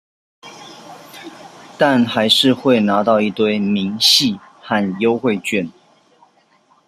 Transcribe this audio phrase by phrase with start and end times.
[1.77, 5.71] 但還是會拿到一堆明細和優惠券